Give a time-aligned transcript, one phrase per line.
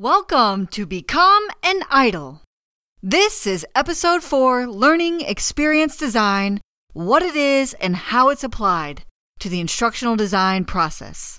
[0.00, 2.42] Welcome to Become an Idol.
[3.02, 6.60] This is episode 4 Learning Experience Design
[6.92, 9.02] What it is and how it's applied
[9.40, 11.36] to the instructional design process.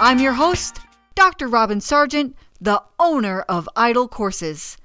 [0.00, 0.80] I'm your host,
[1.14, 1.46] Dr.
[1.46, 4.77] Robin Sargent, the owner of Idol Courses.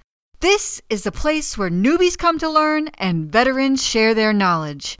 [0.44, 4.98] This is the place where newbies come to learn and veterans share their knowledge.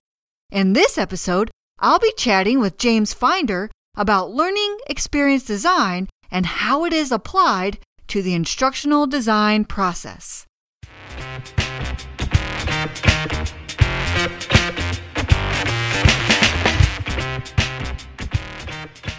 [0.50, 6.86] In this episode, I'll be chatting with James Finder about learning experience design and how
[6.86, 10.46] it is applied to the instructional design process.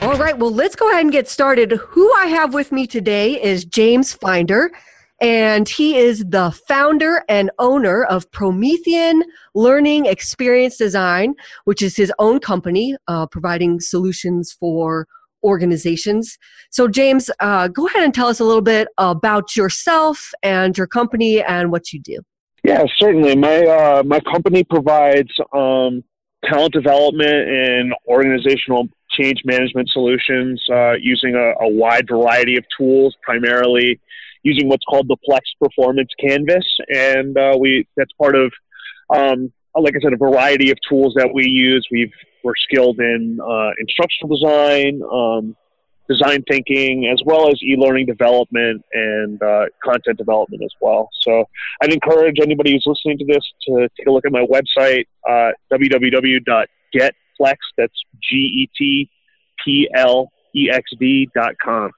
[0.01, 1.73] All right, well, let's go ahead and get started.
[1.89, 4.71] Who I have with me today is James Finder,
[5.21, 12.11] and he is the founder and owner of Promethean Learning Experience Design, which is his
[12.19, 15.07] own company uh, providing solutions for
[15.43, 16.37] organizations.
[16.71, 20.87] So, James, uh, go ahead and tell us a little bit about yourself and your
[20.87, 22.19] company and what you do.
[22.63, 23.35] Yeah, certainly.
[23.35, 26.03] My uh, my company provides um,
[26.43, 33.15] talent development and organizational change management solutions uh, using a, a, wide variety of tools,
[33.21, 33.99] primarily
[34.45, 38.53] using what's called the Plex Performance Canvas, and uh, we that's part of,
[39.09, 41.85] um, like I said, a variety of tools that we use.
[41.91, 45.57] We've we're skilled in uh, instructional design, um,
[46.07, 51.09] design thinking, as well as e-learning development and uh, content development as well.
[51.21, 51.45] So
[51.81, 55.53] I'd encourage anybody who's listening to this to take a look at my website, uh,
[55.73, 57.57] www.getplex.
[57.79, 59.09] That's G E T
[59.65, 61.89] P L E X D dot com.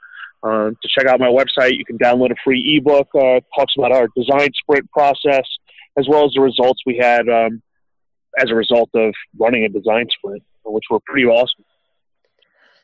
[0.48, 3.08] Um, to check out my website, you can download a free ebook.
[3.14, 5.46] Uh, talks about our design sprint process,
[5.98, 7.62] as well as the results we had um,
[8.38, 11.66] as a result of running a design sprint, which were pretty awesome.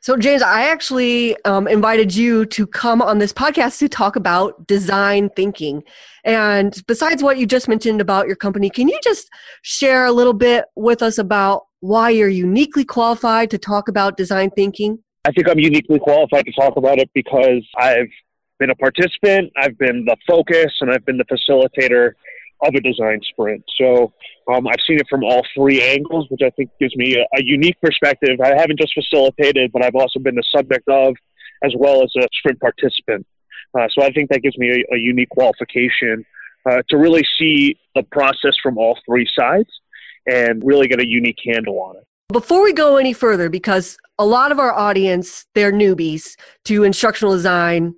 [0.02, 4.68] So, James, I actually um, invited you to come on this podcast to talk about
[4.68, 5.82] design thinking.
[6.26, 9.30] And besides what you just mentioned about your company, can you just
[9.62, 14.50] share a little bit with us about why you're uniquely qualified to talk about design
[14.50, 15.03] thinking?
[15.26, 18.10] I think I'm uniquely qualified to talk about it because I've
[18.60, 22.12] been a participant, I've been the focus, and I've been the facilitator
[22.62, 23.64] of a design sprint.
[23.76, 24.14] So
[24.52, 27.44] um, I've seen it from all three angles, which I think gives me a, a,
[27.44, 28.40] unique perspective.
[28.42, 31.16] I haven't just facilitated, but I've also been the subject of,
[31.64, 33.26] as well as a sprint participant.
[33.78, 36.26] Uh, so I think that gives me a, a unique qualification
[36.70, 39.70] uh, to really see the process from all three sides
[40.26, 42.04] and really get a unique handle on it.
[42.32, 46.36] Before we go any further, because a lot of our audience, they're newbies
[46.66, 47.96] to instructional design,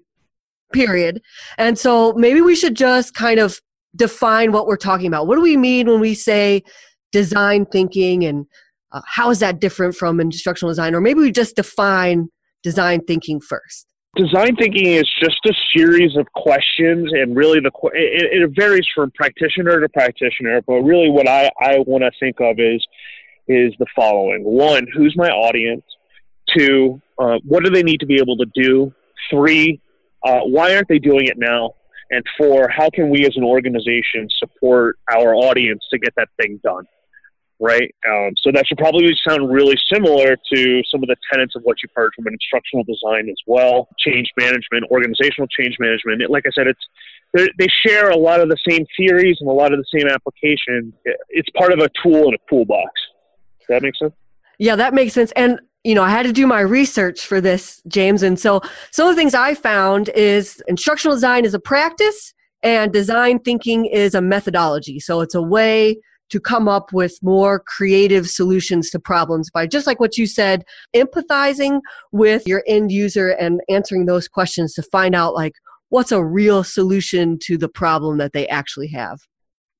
[0.73, 1.21] period.
[1.57, 3.59] And so maybe we should just kind of
[3.95, 5.27] define what we're talking about.
[5.27, 6.63] What do we mean when we say
[7.11, 8.45] design thinking and
[8.91, 10.95] uh, how is that different from instructional design?
[10.95, 12.29] Or maybe we just define
[12.63, 13.87] design thinking first.
[14.15, 19.11] Design thinking is just a series of questions, and really the it, it varies from
[19.11, 20.61] practitioner to practitioner.
[20.61, 22.85] But really, what I, I want to think of is
[23.47, 25.83] is the following: one, who's my audience?
[26.55, 28.93] Two, uh, what do they need to be able to do?
[29.29, 29.81] Three,
[30.23, 31.75] uh, why aren't they doing it now?
[32.11, 36.59] And four, how can we as an organization support our audience to get that thing
[36.63, 36.85] done?
[37.59, 37.95] Right?
[38.07, 41.77] Um, so that should probably sound really similar to some of the tenets of what
[41.81, 43.87] you've heard from an instructional design as well.
[43.97, 46.21] Change management, organizational change management.
[46.21, 46.85] It, like I said, it's
[47.57, 50.93] they share a lot of the same theories and a lot of the same applications.
[51.29, 52.91] It's part of a tool in a toolbox.
[53.67, 54.13] Does that make sense?
[54.59, 55.31] Yeah, that makes sense.
[55.35, 58.23] And you know, I had to do my research for this, James.
[58.23, 58.61] And so
[58.91, 62.33] some of the things I found is instructional design is a practice
[62.63, 64.99] and design thinking is a methodology.
[64.99, 65.97] So it's a way
[66.31, 70.63] to come up with more creative solutions to problems by just like what you said,
[70.95, 71.81] empathizing
[72.11, 75.53] with your end user and answering those questions to find out like
[75.89, 79.19] what's a real solution to the problem that they actually have.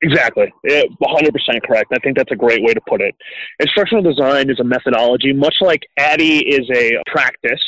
[0.02, 0.54] Exactly.
[0.66, 1.92] 100% correct.
[1.94, 3.16] I think that's a great way to put it.
[3.60, 7.64] Instructional design is a methodology, much like ADDIE is a practice,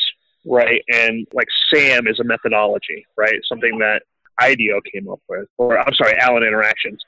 [0.45, 0.81] right?
[0.89, 3.39] And like SAM is a methodology, right?
[3.47, 4.03] Something that
[4.41, 7.01] IDEO came up with, or I'm sorry, Allen Interactions,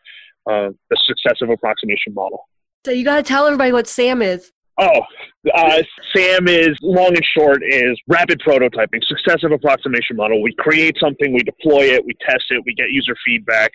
[0.49, 2.47] uh, the successive approximation model.
[2.85, 4.51] So you got to tell everybody what SAM is.
[4.81, 5.01] Oh,
[5.53, 5.83] uh,
[6.15, 10.41] SAM is long and short is rapid prototyping, successive approximation model.
[10.41, 13.71] We create something, we deploy it, we test it, we get user feedback,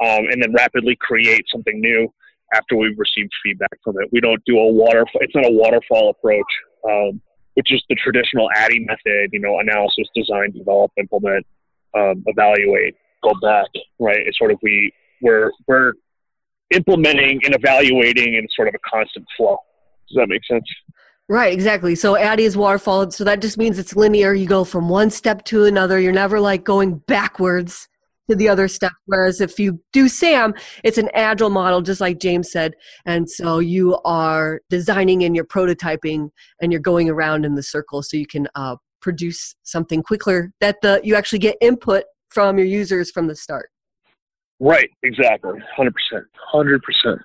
[0.00, 2.12] um, and then rapidly create something new
[2.54, 4.08] after we've received feedback from it.
[4.12, 5.20] We don't do a waterfall.
[5.20, 6.46] It's not a waterfall approach,
[6.88, 7.20] um,
[7.54, 9.30] which is the traditional ADDIE method.
[9.32, 11.46] You know, analysis, design, develop, implement,
[11.96, 13.66] um, evaluate, go back.
[13.98, 14.26] right?
[14.26, 15.92] It's sort of we we're we're
[16.70, 19.58] implementing and evaluating in sort of a constant flow.
[20.08, 20.64] Does that make sense?
[21.30, 21.94] Right, exactly.
[21.94, 23.10] So ADDIE is waterfall.
[23.10, 24.32] So that just means it's linear.
[24.32, 25.98] You go from one step to another.
[26.00, 27.88] You're never like going backwards
[28.28, 28.92] to the other stuff.
[29.06, 30.54] Whereas if you do SAM,
[30.84, 32.74] it's an agile model, just like James said.
[33.06, 36.30] And so you are designing and you're prototyping
[36.60, 40.76] and you're going around in the circle so you can uh, produce something quicker that
[40.82, 43.70] the you actually get input from your users from the start.
[44.60, 45.54] Right, exactly.
[45.78, 45.92] 100%.
[46.52, 47.18] 100%.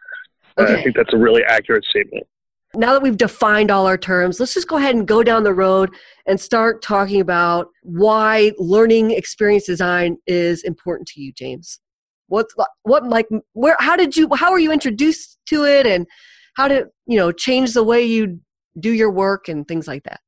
[0.59, 0.73] Okay.
[0.75, 2.27] I think that's a really accurate statement
[2.75, 5.53] now that we've defined all our terms, let's just go ahead and go down the
[5.53, 5.93] road
[6.25, 11.79] and start talking about why learning experience design is important to you, James.
[12.27, 12.47] What,
[12.81, 16.07] what, like, where, how did you, how were you introduced to it, and
[16.55, 18.39] how did you know change the way you
[18.79, 20.21] do your work and things like that?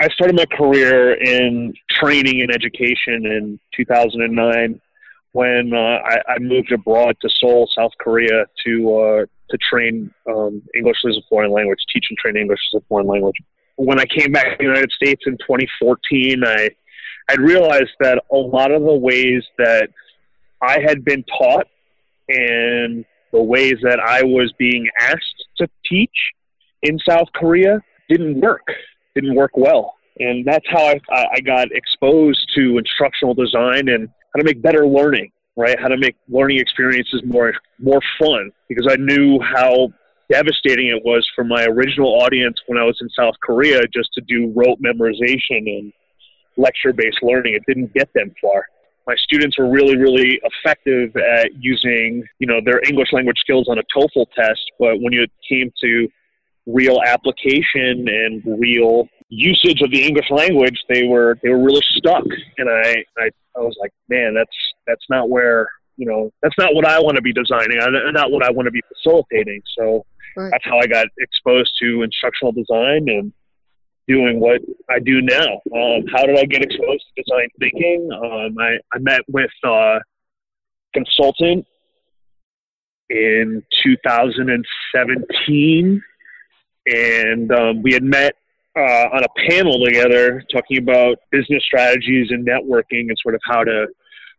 [0.00, 4.80] I started my career in training and education in 2009
[5.32, 10.62] when uh, I, I, moved abroad to Seoul, South Korea, to uh, to train um,
[10.74, 13.36] English as a foreign language, teach and train English as a foreign language.
[13.76, 16.70] When I came back to the United States in 2014, I
[17.30, 19.90] I realized that a lot of the ways that
[20.62, 21.66] I had been taught
[22.28, 26.32] and the ways that I was being asked to teach
[26.82, 28.66] in South Korea didn't work,
[29.14, 29.94] didn't work well.
[30.18, 34.86] And that's how I, I got exposed to instructional design and how to make better
[34.86, 35.78] learning right?
[35.78, 39.88] How to make learning experiences more more fun because I knew how
[40.30, 44.20] devastating it was for my original audience when I was in South Korea just to
[44.22, 45.92] do rote memorization and
[46.56, 47.54] lecture based learning.
[47.54, 48.66] It didn't get them far.
[49.06, 53.78] My students were really, really effective at using, you know, their English language skills on
[53.78, 56.08] a TOEFL test, but when it came to
[56.66, 62.24] real application and real usage of the English language, they were they were really stuck.
[62.58, 63.30] And I, I,
[64.08, 64.56] man, that's
[64.86, 67.78] that's not where you know that's not what I want to be designing.
[68.12, 69.62] Not what I want to be facilitating.
[69.78, 70.04] So
[70.36, 70.50] right.
[70.50, 73.32] that's how I got exposed to instructional design and
[74.06, 75.60] doing what I do now.
[75.74, 78.08] Um, how did I get exposed to design thinking?
[78.12, 80.00] Um, I, I met with a
[80.94, 81.66] consultant
[83.10, 86.02] in 2017
[86.86, 88.34] and um, we had met
[88.78, 93.64] uh, on a panel together talking about business strategies and networking and sort of how
[93.64, 93.86] to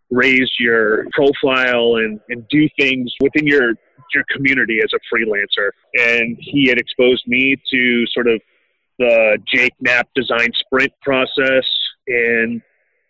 [0.10, 3.74] raise your profile and, and do things within your
[4.14, 5.70] your community as a freelancer.
[5.94, 8.42] And he had exposed me to sort of
[8.98, 11.66] the Jake Knapp design sprint process
[12.08, 12.62] and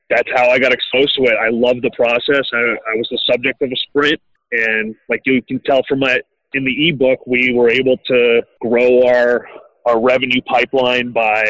[0.10, 1.38] that's how I got exposed to it.
[1.40, 2.50] I love the process.
[2.52, 4.20] I, I was the subject of a sprint
[4.52, 6.20] and like you can tell from my
[6.54, 9.46] in the ebook we were able to grow our
[9.86, 11.44] our revenue pipeline by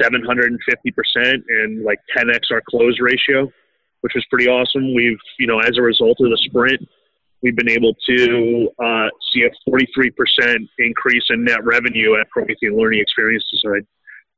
[0.00, 0.56] 750%
[1.16, 3.50] and like 10x our close ratio,
[4.00, 4.94] which was pretty awesome.
[4.94, 6.80] We've, you know, as a result of the sprint,
[7.42, 13.00] we've been able to uh, see a 43% increase in net revenue at Promethean Learning
[13.00, 13.86] Experience Design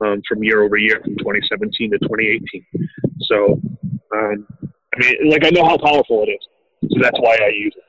[0.04, 2.66] um, from year over year from 2017 to 2018.
[3.20, 3.60] So,
[4.14, 4.46] um,
[4.94, 7.84] I mean, like I know how powerful it is, so that's why I use it.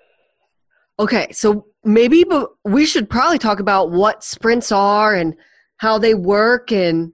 [0.98, 2.24] Okay, so maybe
[2.64, 5.36] we should probably talk about what sprints are and
[5.78, 7.12] how they work and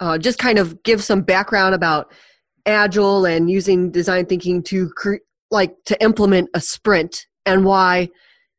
[0.00, 2.12] uh, just kind of give some background about
[2.66, 8.08] agile and using design thinking to cre- like to implement a sprint and why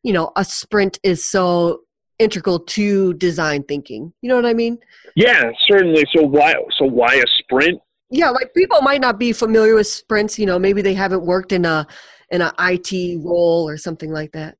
[0.03, 1.81] you know a sprint is so
[2.19, 4.13] integral to design thinking.
[4.21, 4.77] You know what i mean?
[5.15, 6.05] Yeah certainly.
[6.15, 7.79] So why so why a sprint?
[8.09, 11.51] Yeah like people might not be familiar with sprints you know maybe they haven't worked
[11.51, 11.87] in a
[12.31, 14.57] in an it role or something like that?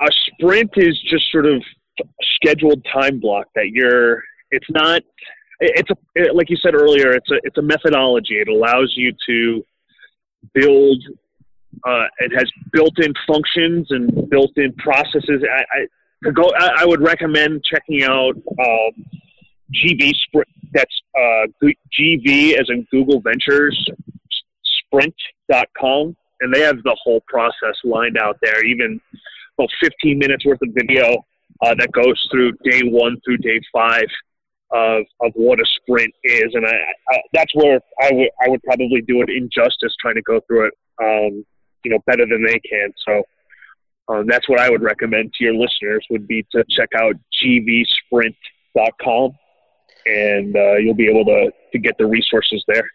[0.00, 1.62] A sprint is just sort of
[2.36, 5.02] scheduled time block that you're it's not
[5.60, 8.38] it's a it, like you said earlier it's a it's a methodology.
[8.38, 9.64] It allows you to
[10.54, 11.02] build
[11.86, 15.42] uh, it has built-in functions and built-in processes.
[15.50, 15.86] I, I
[16.24, 19.04] to go I, I, would recommend checking out um,
[19.74, 21.46] gv sprint that's uh,
[21.98, 23.88] gv as in google ventures
[24.86, 29.00] sprint.com and they have the whole process lined out there even
[29.58, 31.24] about 15 minutes worth of video
[31.62, 34.06] uh, that goes through day one through day five
[34.72, 36.54] of, of what a sprint is.
[36.54, 36.72] And I,
[37.10, 40.68] I, that's where I would, I would probably do it injustice trying to go through
[40.68, 41.44] it, um,
[41.84, 42.92] you know, better than they can.
[43.06, 43.22] So
[44.08, 49.32] um, that's what I would recommend to your listeners would be to check out gvsprint.com
[50.04, 52.90] and uh, you'll be able to, to get the resources there.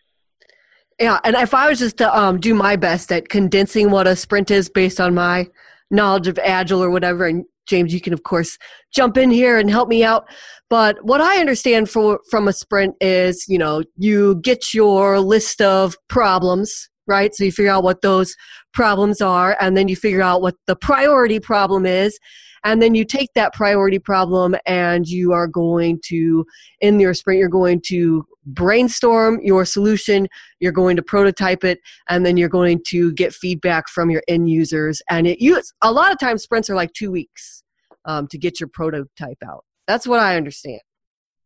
[0.99, 4.15] Yeah, and if I was just to um, do my best at condensing what a
[4.15, 5.47] sprint is based on my
[5.91, 8.57] knowledge of Agile or whatever, and James, you can of course
[8.93, 10.25] jump in here and help me out.
[10.69, 15.61] But what I understand for, from a sprint is, you know, you get your list
[15.61, 17.33] of problems right?
[17.33, 18.35] So you figure out what those
[18.73, 22.19] problems are, and then you figure out what the priority problem is.
[22.63, 26.45] And then you take that priority problem and you are going to,
[26.81, 30.27] in your sprint, you're going to brainstorm your solution,
[30.59, 34.49] you're going to prototype it, and then you're going to get feedback from your end
[34.49, 35.01] users.
[35.09, 37.63] And it use a lot of times sprints are like two weeks
[38.05, 39.63] um, to get your prototype out.
[39.87, 40.81] That's what I understand.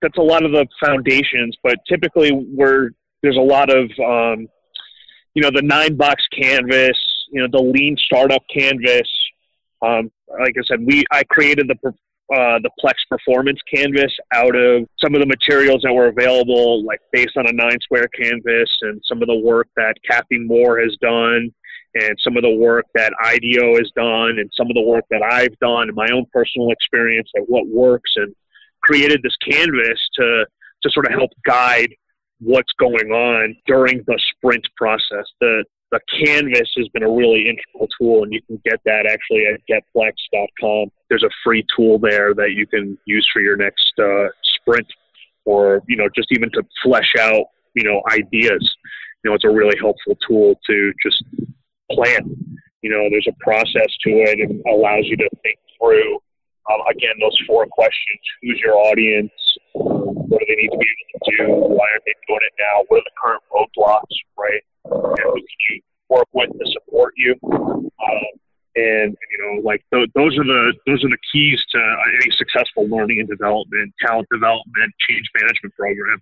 [0.02, 2.92] That's a lot of the foundations, but typically we're
[3.22, 4.48] there's a lot of um,
[5.34, 6.98] you know the nine box canvas,
[7.32, 9.10] you know the lean startup canvas.
[9.82, 11.94] Um, like I said, we I created the
[12.34, 17.02] uh, the Plex Performance canvas out of some of the materials that were available, like
[17.12, 20.96] based on a nine square canvas, and some of the work that Cathy Moore has
[21.02, 21.54] done,
[21.96, 25.22] and some of the work that IDEO has done, and some of the work that
[25.22, 28.34] I've done, my own personal experience at what works, and
[28.82, 30.46] created this canvas to
[30.84, 31.94] to sort of help guide
[32.42, 35.26] what's going on during the sprint process.
[35.40, 39.46] The the canvas has been a really integral tool, and you can get that actually
[39.46, 40.90] at getplex.com.
[41.10, 44.88] There's a free tool there that you can use for your next uh, sprint,
[45.44, 47.46] or you know, just even to flesh out
[47.76, 48.76] you know ideas.
[49.24, 51.24] You know, it's a really helpful tool to just
[51.92, 52.36] plan.
[52.82, 56.20] You know, there's a process to it and allows you to think through
[56.70, 59.32] um, again, those four questions: Who's your audience?
[59.74, 61.44] What do they need to be able to do?
[61.76, 62.86] Why aren't they doing it now?
[62.88, 64.16] What are the current roadblocks?
[64.38, 64.62] Right?
[64.86, 67.36] And who can you work with to support you?
[67.44, 68.32] Um,
[68.76, 71.80] and you know, like th- those are the those are the keys to
[72.22, 76.22] any successful learning and development, talent development, change management program.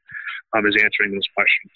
[0.56, 1.72] Um, is answering those questions.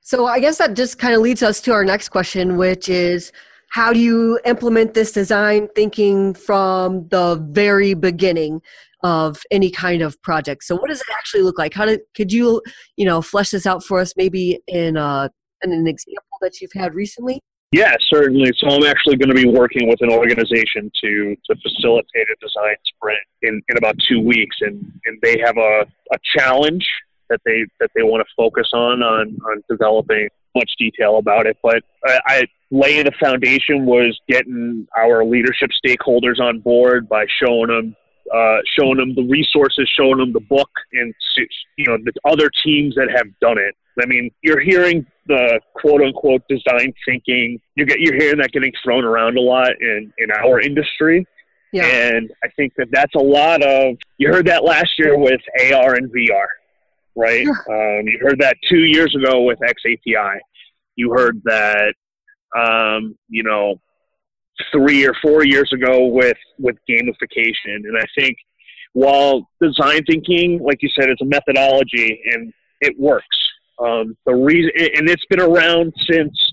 [0.00, 3.32] So I guess that just kind of leads us to our next question, which is
[3.68, 8.62] how do you implement this design thinking from the very beginning
[9.02, 10.64] of any kind of project.
[10.64, 11.74] So what does it actually look like?
[11.74, 12.62] How did could you
[12.96, 15.28] you know flesh this out for us maybe in, uh,
[15.62, 17.40] in an example that you've had recently?
[17.72, 18.52] Yeah certainly.
[18.58, 22.76] So i'm actually going to be working with an organization to to facilitate a design
[22.84, 26.86] sprint in, in about two weeks and and they have a, a challenge
[27.28, 31.56] that they that they want to focus on on on developing much detail about it.
[31.62, 37.68] But I, I laying the foundation was getting our leadership stakeholders on board by showing
[37.68, 37.96] them
[38.34, 41.14] uh, showing them the resources, showing them the book, and
[41.76, 43.74] you know the other teams that have done it.
[44.00, 47.60] I mean, you're hearing the quote unquote design thinking.
[47.74, 51.26] You get you're hearing that getting thrown around a lot in in our industry.
[51.72, 51.84] Yeah.
[51.84, 55.40] And I think that that's a lot of you heard that last year with
[55.72, 56.46] AR and VR,
[57.16, 57.44] right?
[57.44, 57.50] Yeah.
[57.50, 60.38] Um, you heard that two years ago with XAPI.
[60.94, 61.94] You heard that
[62.56, 63.80] um, you know,
[64.72, 67.76] three or four years ago with with gamification.
[67.84, 68.36] And I think
[68.92, 73.26] while design thinking, like you said, it's a methodology and it works.
[73.78, 76.52] Um, the reason, and it's been around since,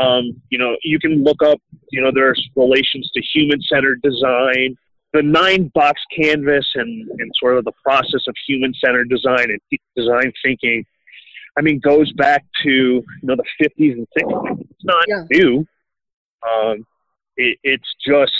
[0.00, 4.76] um, you know, you can look up, you know, there's relations to human centered design,
[5.12, 9.60] the nine box canvas, and, and sort of the process of human centered design and
[9.96, 10.84] design thinking
[11.56, 14.60] I mean, goes back to you know the 50s and 60s.
[14.60, 15.24] It's not yeah.
[15.30, 15.66] new.
[16.48, 16.86] Um,
[17.42, 18.32] it, it's just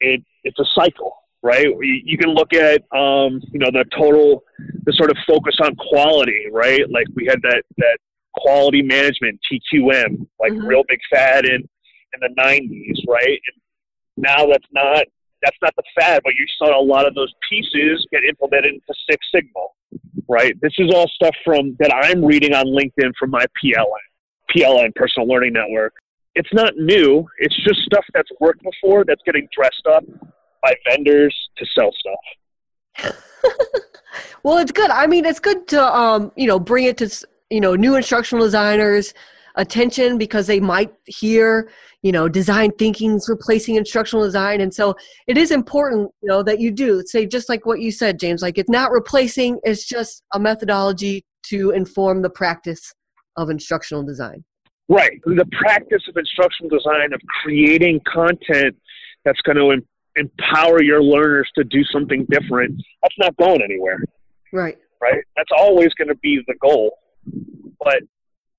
[0.00, 1.66] it it's a cycle, right?
[1.66, 4.44] You, you can look at um, you know the total
[4.84, 6.88] the sort of focus on quality, right?
[6.90, 7.98] Like we had that that
[8.34, 10.66] quality management TQM, like mm-hmm.
[10.66, 11.68] real big fad in
[12.14, 13.40] in the 90s, right?
[13.48, 13.62] And
[14.16, 15.04] now that's not
[15.42, 18.94] that's not the fad, but you saw a lot of those pieces get implemented into
[19.08, 19.66] Six Sigma,
[20.28, 20.60] right?
[20.60, 23.86] This is all stuff from that I'm reading on LinkedIn from my PLN,
[24.50, 25.94] PLN Personal Learning Network.
[26.34, 27.26] It's not new.
[27.38, 30.04] It's just stuff that's worked before that's getting dressed up
[30.62, 33.14] by vendors to sell stuff.
[34.42, 34.90] well, it's good.
[34.90, 37.10] I mean, it's good to um, you know bring it to
[37.50, 39.14] you know new instructional designers
[39.58, 41.68] attention because they might hear
[42.02, 44.94] you know design thinking's replacing instructional design and so
[45.26, 48.40] it is important you know that you do say just like what you said james
[48.40, 52.94] like it's not replacing it's just a methodology to inform the practice
[53.36, 54.44] of instructional design
[54.88, 58.76] right the practice of instructional design of creating content
[59.24, 64.02] that's going to em- empower your learners to do something different that's not going anywhere
[64.52, 66.98] right right that's always going to be the goal
[67.80, 68.02] but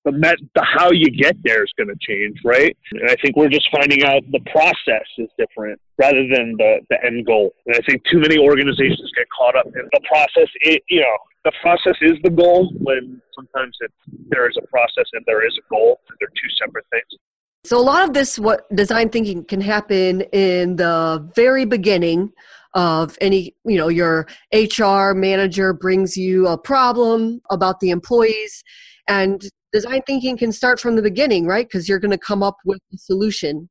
[0.05, 2.75] the met the how you get there is going to change, right?
[2.91, 7.03] And I think we're just finding out the process is different rather than the the
[7.05, 7.53] end goal.
[7.65, 10.49] And I think too many organizations get caught up in the process.
[10.61, 13.91] It, you know, the process is the goal when sometimes it,
[14.29, 15.99] there is a process and there is a goal.
[16.41, 17.19] Two separate things.
[17.65, 22.31] So a lot of this what design thinking can happen in the very beginning
[22.73, 28.63] of any you know your hr manager brings you a problem about the employees
[29.07, 31.67] and design thinking can start from the beginning, right?
[31.67, 33.69] Because you're going to come up with a solution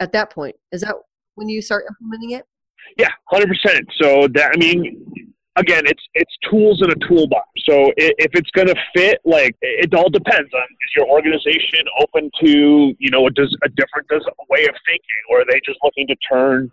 [0.00, 0.56] at that point.
[0.72, 0.94] Is that
[1.34, 2.44] when you start implementing it?
[2.98, 3.86] Yeah, hundred percent.
[4.00, 5.04] So that I mean,
[5.56, 7.48] again, it's it's tools in a toolbox.
[7.64, 12.30] So if it's going to fit, like it all depends on is your organization open
[12.40, 14.08] to you know a, a different
[14.48, 16.70] way of thinking, or are they just looking to turn?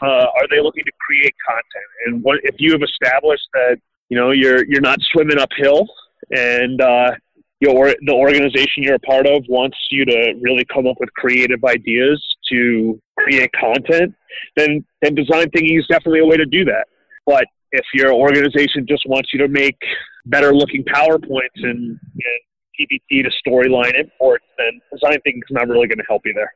[0.00, 1.90] Uh, are they looking to create content?
[2.06, 5.86] And what if you have established that you know you're you're not swimming uphill,
[6.30, 7.12] and uh,
[7.60, 11.64] your the organization you're a part of wants you to really come up with creative
[11.64, 14.14] ideas to create content,
[14.56, 16.86] then then design thinking is definitely a way to do that.
[17.24, 19.78] But if your organization just wants you to make
[20.26, 22.40] better looking PowerPoints and, and
[22.78, 26.52] PPT to storyline imports, then design thinking is not really going to help you there.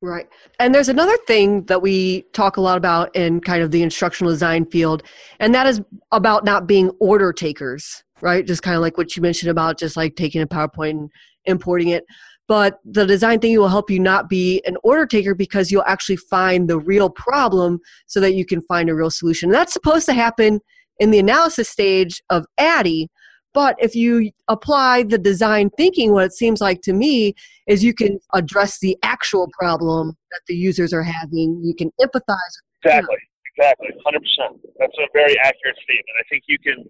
[0.00, 0.28] Right.
[0.60, 4.32] And there's another thing that we talk a lot about in kind of the instructional
[4.32, 5.02] design field,
[5.40, 5.80] and that is
[6.12, 8.46] about not being order takers, right?
[8.46, 11.10] Just kind of like what you mentioned about just like taking a PowerPoint and
[11.46, 12.04] importing it.
[12.46, 16.16] But the design thinking will help you not be an order taker because you'll actually
[16.16, 19.48] find the real problem so that you can find a real solution.
[19.48, 20.60] And that's supposed to happen
[20.98, 23.08] in the analysis stage of ADDIE.
[23.54, 27.34] But if you apply the design thinking, what it seems like to me
[27.66, 31.60] is you can address the actual problem that the users are having.
[31.62, 32.36] You can empathize.
[32.82, 33.16] Exactly.
[33.56, 33.88] Exactly.
[34.04, 34.58] 100%.
[34.80, 36.16] That's a very accurate statement.
[36.18, 36.84] I think you can,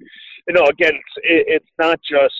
[0.48, 2.34] you know, again, it's, it, it's not just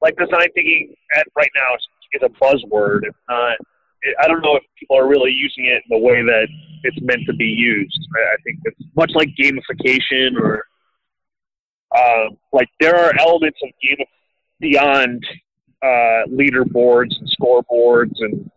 [0.00, 1.74] like design thinking at right now
[2.22, 3.00] a buzzword.
[3.04, 3.56] It's not.
[4.02, 6.48] It, I don't know if people are really using it in the way that
[6.82, 8.08] it's meant to be used.
[8.16, 10.64] I, I think it's much like gamification or
[11.94, 14.04] uh, like there are elements of game
[14.60, 15.24] beyond
[15.82, 18.50] uh, leaderboards and scoreboards and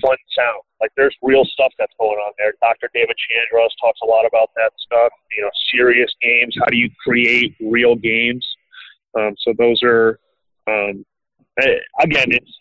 [0.00, 0.60] fun sound.
[0.80, 2.52] Like there's real stuff that's going on there.
[2.60, 2.90] Dr.
[2.92, 5.12] David Chandross talks a lot about that stuff.
[5.36, 6.56] You know, serious games.
[6.58, 8.46] How do you create real games?
[9.16, 10.18] Um, so those are
[10.66, 11.04] um,
[11.60, 12.58] eh, again, it's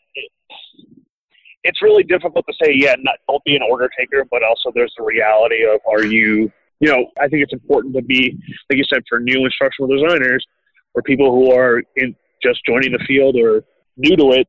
[1.63, 4.93] it's really difficult to say, yeah, not, don't be an order taker, but also there's
[4.97, 8.37] the reality of are you, you know, I think it's important to be,
[8.69, 10.45] like you said, for new instructional designers
[10.93, 13.63] or people who are in just joining the field or
[13.95, 14.47] new to it,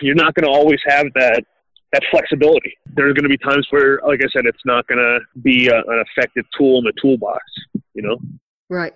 [0.00, 1.44] you're not going to always have that
[1.92, 2.76] that flexibility.
[2.96, 5.76] There's going to be times where, like I said, it's not going to be a,
[5.76, 7.40] an effective tool in the toolbox.
[7.94, 8.18] You know.
[8.68, 8.94] Right.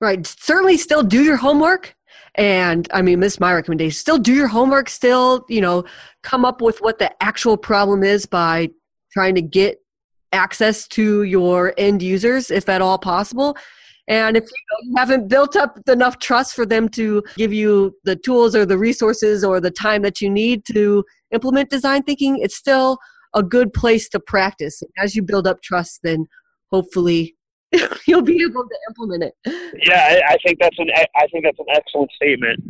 [0.00, 0.24] Right.
[0.24, 1.96] Certainly, still do your homework
[2.34, 3.96] and I mean, this is my recommendation.
[3.96, 5.84] Still do your homework, still, you know,
[6.22, 8.70] come up with what the actual problem is by
[9.12, 9.78] trying to get
[10.32, 13.56] access to your end users, if at all possible.
[14.06, 18.56] And if you haven't built up enough trust for them to give you the tools
[18.56, 22.98] or the resources or the time that you need to implement design thinking, it's still
[23.34, 24.82] a good place to practice.
[24.98, 26.26] As you build up trust, then
[26.70, 27.36] hopefully
[28.06, 29.34] you'll be able to implement it.
[29.86, 32.62] Yeah, I, I think that's an I think that's an excellent statement.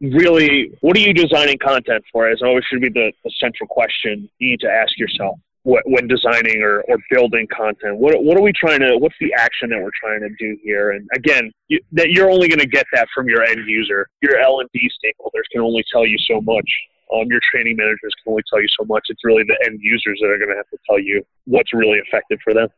[0.00, 2.28] Really, what are you designing content for?
[2.28, 6.62] As always, should be the, the central question you need to ask yourself when designing
[6.62, 7.96] or, or building content.
[7.96, 8.96] What what are we trying to?
[8.98, 10.92] What's the action that we're trying to do here?
[10.92, 14.08] And again, you, that you're only going to get that from your end user.
[14.22, 16.70] Your L and D stakeholders can only tell you so much.
[17.12, 19.06] Um, your training managers can only tell you so much.
[19.08, 21.98] It's really the end users that are going to have to tell you what's really
[21.98, 22.68] effective for them.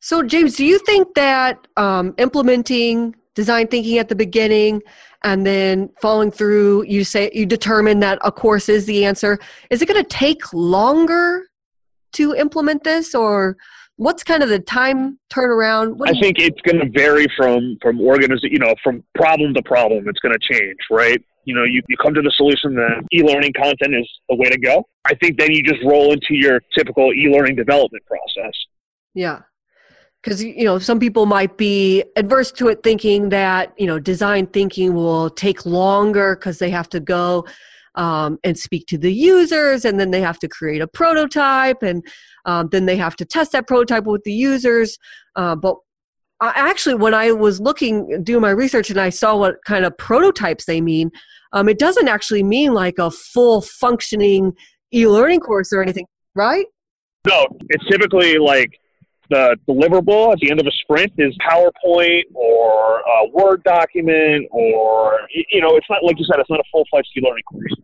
[0.00, 4.82] So, James, do you think that um, implementing design thinking at the beginning
[5.24, 9.38] and then following through, you say you determine that a course is the answer,
[9.70, 11.46] is it going to take longer
[12.12, 13.56] to implement this or?
[13.96, 15.96] what's kind of the time turnaround?
[15.96, 19.62] What I think it's going to vary from from organization, you know, from problem to
[19.62, 20.06] problem.
[20.06, 21.18] It's going to change, right?
[21.44, 24.58] You know, you, you come to the solution that e-learning content is the way to
[24.58, 24.84] go.
[25.06, 28.52] I think then you just roll into your typical e-learning development process.
[29.14, 29.40] Yeah
[30.26, 34.44] because you know some people might be adverse to it thinking that you know design
[34.48, 37.46] thinking will take longer because they have to go
[37.94, 42.04] um, and speak to the users and then they have to create a prototype and
[42.44, 44.98] um, then they have to test that prototype with the users.
[45.36, 45.76] Uh, but
[46.40, 49.96] I, actually when i was looking doing my research and i saw what kind of
[49.96, 51.10] prototypes they mean
[51.54, 54.52] um, it doesn't actually mean like a full functioning
[54.92, 56.66] e-learning course or anything right?
[57.26, 58.78] No it's typically like
[59.30, 65.20] the deliverable at the end of a sprint is PowerPoint or a Word document or,
[65.50, 67.74] you know, it's not, like you said, it's not a full fledged e learning course.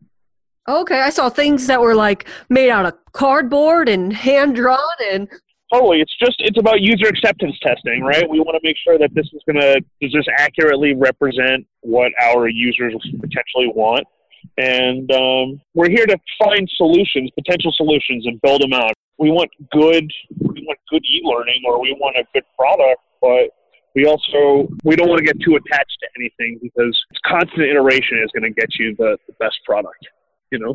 [0.69, 4.79] Okay, I saw things that were like made out of cardboard and hand drawn
[5.11, 5.29] and.
[5.73, 8.29] Totally, it's just it's about user acceptance testing, right?
[8.29, 12.47] We want to make sure that this is gonna does this accurately represent what our
[12.47, 14.07] users potentially want,
[14.59, 19.51] and um, we're here to find solutions, potential solutions, and build them out we want
[19.71, 23.51] good we want good e-learning or we want a good product, but
[23.95, 28.31] we also we don't want to get too attached to anything because constant iteration is
[28.33, 30.09] going to get you the, the best product
[30.51, 30.75] you know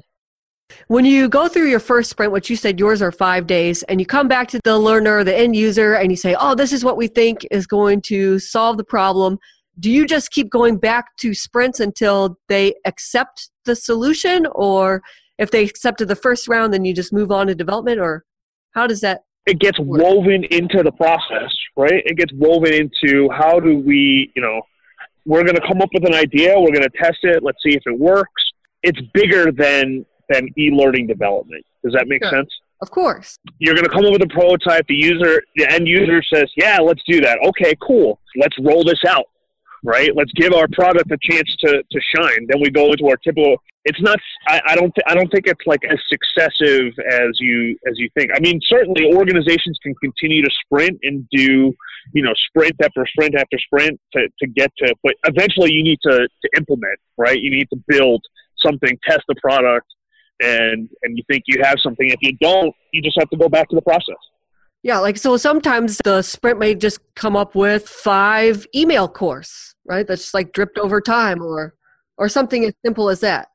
[0.88, 4.02] when you go through your first sprint, which you said yours are five days, and
[4.02, 6.84] you come back to the learner, the end user, and you say, Oh, this is
[6.84, 9.40] what we think is going to solve the problem,
[9.80, 14.48] do you just keep going back to sprints until they accept the solution?
[14.54, 15.04] Or
[15.38, 18.00] if they accepted the first round, then you just move on to development?
[18.00, 18.26] Or
[18.72, 19.24] how does that?
[19.46, 20.02] It gets work?
[20.02, 22.04] woven into the process, right?
[22.06, 24.62] It gets woven into how do we, you know,
[25.26, 27.74] we're going to come up with an idea, we're going to test it, let's see
[27.74, 28.52] if it works.
[28.84, 31.66] It's bigger than than e-learning development.
[31.84, 32.32] Does that make sure.
[32.32, 32.50] sense?
[32.82, 33.38] Of course.
[33.60, 34.86] You're going to come up with a prototype.
[34.88, 38.20] The user, the end user says, "Yeah, let's do that." Okay, cool.
[38.36, 39.26] Let's roll this out.
[39.88, 40.12] Right?
[40.14, 42.46] Let's give our product a chance to, to shine.
[42.50, 43.56] Then we go into our typical.
[43.86, 44.20] It's not.
[44.46, 44.94] I, I don't.
[44.94, 48.32] Th- I don't think it's like as successive as you as you think.
[48.36, 51.74] I mean, certainly organizations can continue to sprint and do,
[52.12, 54.94] you know, sprint after sprint after sprint to, to get to.
[55.04, 57.00] But eventually, you need to to implement.
[57.18, 57.40] Right?
[57.40, 58.22] You need to build
[58.58, 59.88] something, test the product,
[60.42, 62.10] and and you think you have something.
[62.10, 64.18] If you don't, you just have to go back to the process.
[64.88, 70.08] Yeah, like so sometimes the sprint may just come up with five email course, right?
[70.08, 71.76] That's just like dripped over time or
[72.18, 73.50] or something as simple as that.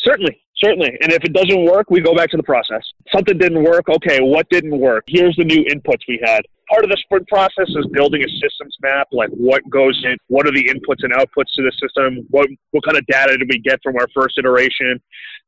[0.00, 0.40] Certainly.
[0.56, 0.98] Certainly.
[1.00, 2.82] And if it doesn't work, we go back to the process.
[3.12, 3.88] Something didn't work.
[3.88, 5.04] Okay, what didn't work?
[5.06, 6.42] Here's the new inputs we had.
[6.68, 10.48] Part of the sprint process is building a systems map, like what goes in, what
[10.48, 13.60] are the inputs and outputs to the system, what what kind of data did we
[13.60, 15.00] get from our first iteration,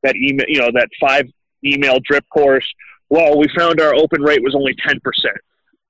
[0.05, 1.27] that email, you know, that five
[1.65, 2.73] email drip course.
[3.15, 4.99] Well, we found our open rate was only 10%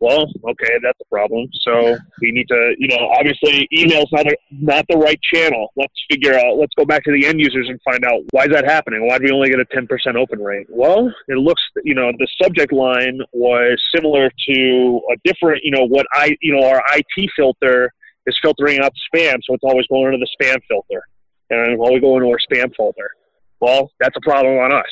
[0.05, 1.49] well, okay, that's a problem.
[1.63, 5.73] So we need to, you know, obviously email's not a, not the right channel.
[5.77, 6.59] Let's figure out.
[6.59, 9.07] Let's go back to the end users and find out why is that happening.
[9.07, 10.67] Why do we only get a ten percent open rate?
[10.69, 15.87] Well, it looks, you know, the subject line was similar to a different, you know,
[15.87, 17.91] what I, you know, our IT filter
[18.27, 21.03] is filtering out spam, so it's always going into the spam filter,
[21.49, 23.11] and while we go into our spam folder.
[23.61, 24.85] Well, that's a problem on us.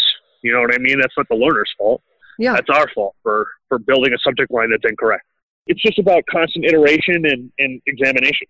[0.42, 0.98] You know what I mean?
[0.98, 2.02] That's not the learner's fault.
[2.38, 2.54] Yeah.
[2.54, 5.24] That's our fault for, for building a subject line that's incorrect.
[5.66, 8.48] It's just about constant iteration and, and examination.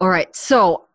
[0.00, 0.34] All right.
[0.34, 0.86] So,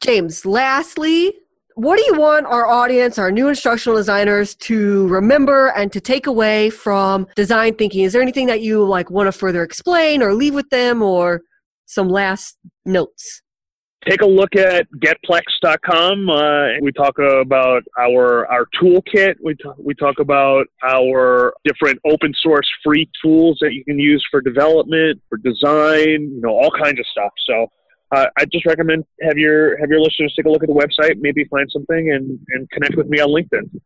[0.00, 1.34] James, lastly,
[1.74, 6.26] what do you want our audience, our new instructional designers to remember and to take
[6.26, 8.04] away from design thinking?
[8.04, 11.42] Is there anything that you like want to further explain or leave with them or
[11.84, 13.42] some last notes?
[14.04, 16.28] Take a look at getplex.com.
[16.28, 19.36] Uh, we talk about our our toolkit.
[19.42, 24.24] We talk, we talk about our different open source free tools that you can use
[24.30, 27.32] for development, for design, you know, all kinds of stuff.
[27.46, 27.66] So
[28.12, 31.18] uh, I just recommend have your have your listeners take a look at the website,
[31.18, 33.80] maybe find something, and and connect with me on LinkedIn.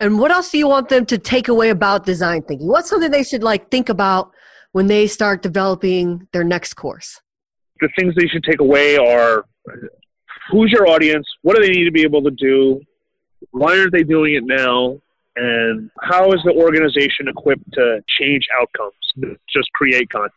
[0.00, 2.66] And what else do you want them to take away about design thinking?
[2.66, 4.32] What's something they should like think about
[4.72, 7.21] when they start developing their next course?
[7.82, 9.44] The things they should take away are
[10.50, 11.26] who's your audience?
[11.42, 12.80] What do they need to be able to do?
[13.50, 15.00] Why aren't they doing it now?
[15.36, 20.32] And how is the organization equipped to change outcomes, just create content?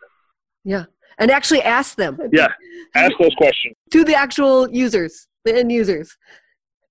[0.64, 0.86] Yeah.
[1.18, 2.18] And actually ask them.
[2.32, 2.48] Yeah.
[2.96, 3.76] Ask those questions.
[3.92, 6.18] to the actual users, the end users.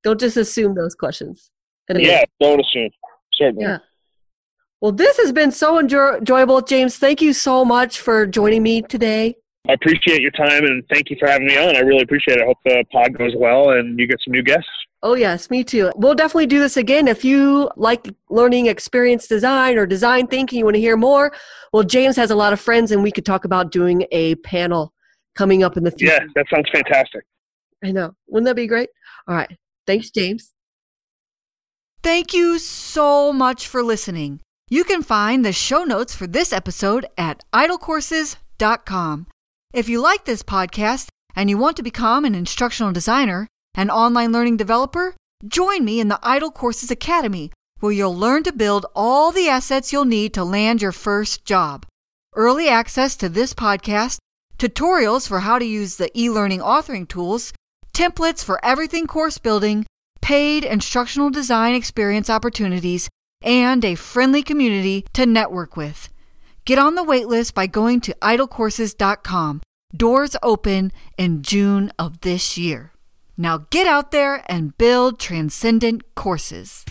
[0.03, 1.51] Don't just assume those questions.
[1.95, 2.91] Yeah, don't assume.
[3.35, 3.65] Certainly.
[3.65, 3.79] Yeah.
[4.81, 6.97] Well, this has been so enjoy- enjoyable, James.
[6.99, 9.37] Thank you so much for joining me today.
[9.67, 11.75] I appreciate your time and thank you for having me on.
[11.75, 12.43] I really appreciate it.
[12.43, 14.69] I hope the pod goes well and you get some new guests.
[15.03, 15.91] Oh, yes, me too.
[15.97, 17.09] We'll definitely do this again.
[17.09, 21.33] If you like learning experience design or design thinking, you want to hear more,
[21.73, 24.93] well, James has a lot of friends and we could talk about doing a panel
[25.35, 26.15] coming up in the future.
[26.15, 27.25] Yeah, that sounds fantastic.
[27.83, 28.15] I know.
[28.29, 28.91] Wouldn't that be great?
[29.27, 29.51] All right.
[29.87, 30.53] Thanks, James.
[32.03, 34.41] Thank you so much for listening.
[34.69, 39.27] You can find the show notes for this episode at idolcourses.com.
[39.75, 44.31] If you like this podcast and you want to become an instructional designer, an online
[44.31, 45.17] learning developer,
[45.49, 49.93] join me in the IDOL Courses Academy, where you'll learn to build all the assets
[49.93, 51.87] you'll need to land your first job.
[52.37, 54.19] Early access to this podcast,
[54.59, 57.53] tutorials for how to use the e learning authoring tools,
[57.93, 59.87] templates for everything course building,
[60.23, 63.09] paid instructional design experience opportunities,
[63.43, 66.14] and a friendly community to network with.
[66.67, 69.61] Get on the waitlist by going to idolcourses.com.
[69.95, 72.93] Doors open in June of this year.
[73.37, 76.87] Now get out there and build transcendent courses.